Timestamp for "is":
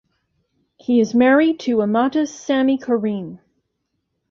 0.99-1.13